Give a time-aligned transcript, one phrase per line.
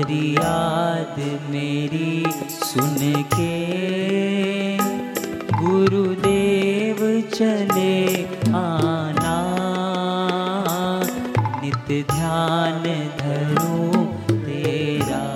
[0.00, 3.52] फरियाद मेरी सुन के
[5.62, 9.36] गुरुदेव चले आना।
[11.62, 12.82] नित ध्यान
[13.18, 15.26] धरो तेरा।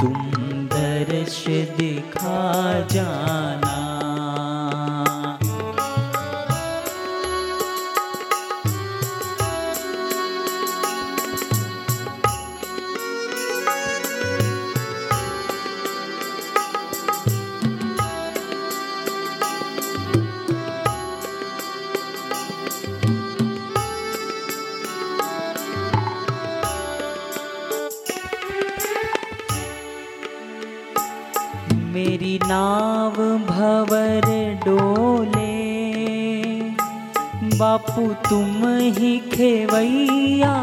[0.00, 0.32] तुम
[0.66, 3.31] दर्श दिखा जाना
[32.52, 33.14] नाव
[33.48, 34.26] भवर
[34.64, 35.52] डोले।
[37.58, 40.54] बापू तुम ही खेवैया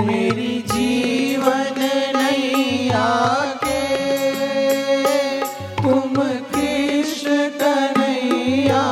[0.00, 1.78] मेरी जीवन
[2.16, 3.08] नैया
[3.64, 3.82] के
[5.82, 6.14] तुम
[6.54, 8.84] कृष्ण कन्हैया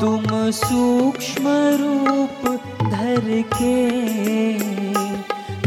[0.00, 0.24] तुम
[0.60, 2.40] सूक्ष्म रूप
[2.84, 3.76] धर के,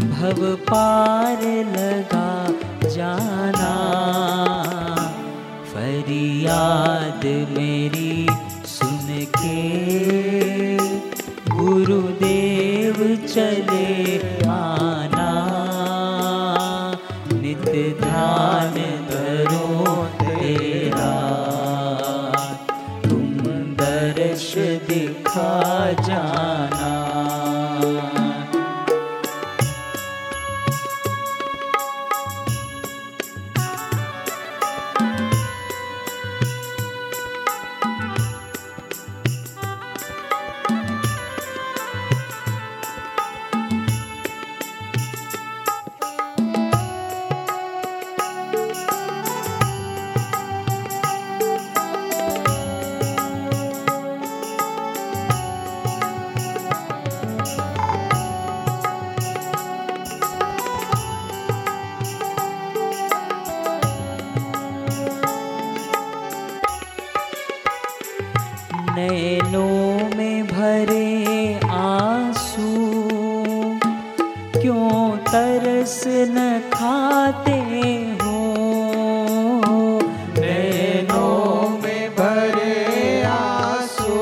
[0.09, 0.39] भव
[0.69, 1.41] पार
[1.77, 2.31] लगा
[2.95, 3.73] जाना,
[5.73, 7.74] फरियाद मेरी
[24.35, 24.53] दर्श
[24.87, 25.51] दिखा
[26.07, 26.54] जाना
[70.65, 72.69] भरे आँसू
[74.61, 77.57] क्यों तरस न खाते
[78.21, 78.39] हो?
[80.39, 84.19] नैनों में भरे आँसू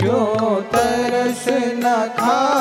[0.00, 1.44] क्यों तरस
[1.84, 2.55] न खाते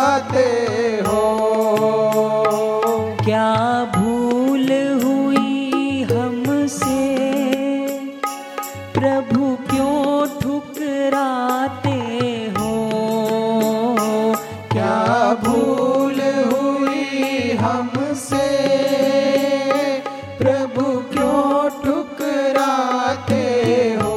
[17.66, 18.76] हमसे।
[20.38, 23.44] प्रभु क्यों ठुकराते
[24.02, 24.16] हो?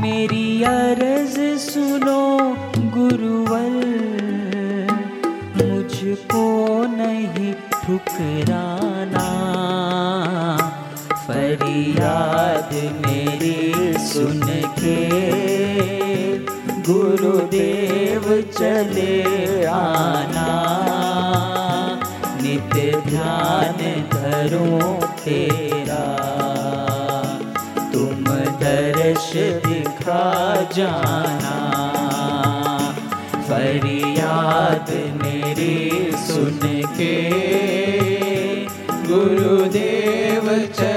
[0.00, 3.86] मेरी अर्ज़ सुनो, गुरुवर।
[5.56, 9.26] मुझको नहीं ठुकराना।
[11.12, 12.74] फरियाद
[13.06, 14.40] मेरी सुन
[14.78, 16.05] के।
[16.88, 18.22] गुरुदेव
[18.58, 19.22] चले
[19.64, 20.48] आना।
[22.42, 23.78] नित्य ध्यान
[24.12, 26.04] धरो तेरा।
[27.92, 29.32] तुम दर्श
[29.66, 31.56] दिखा जाना।
[33.48, 34.90] फरियाद
[35.22, 36.60] मेरी सुन
[37.00, 37.30] के
[39.08, 40.95] गुरुदेव चले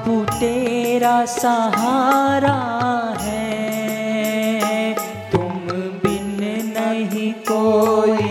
[0.00, 2.58] बापू तेरा सहारा
[3.20, 4.94] है।
[5.32, 5.66] तुम
[6.02, 6.38] बिन
[6.68, 8.28] नहीं कोई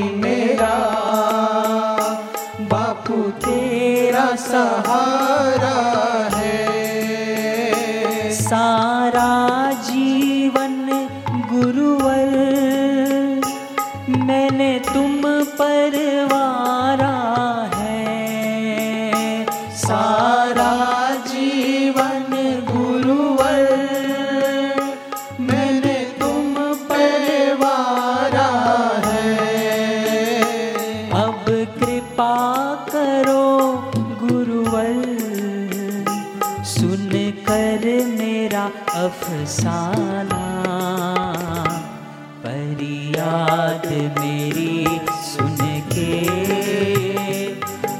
[43.89, 45.57] परियाद मेरी सुन
[45.94, 46.27] के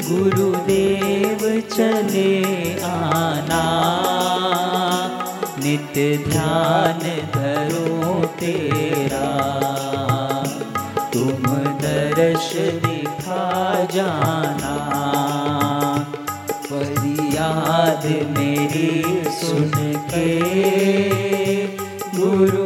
[0.10, 3.64] गुरुदेव चले आना।
[5.64, 7.00] नित्य ध्यान
[7.36, 9.38] धरो तेरा।
[11.14, 14.76] तुम दर्श दिखा जाना।
[16.50, 18.06] फरियाद
[18.38, 19.72] मेरी सुन
[20.14, 20.40] के
[22.20, 22.59] गुरुदेव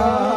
[0.00, 0.29] 가.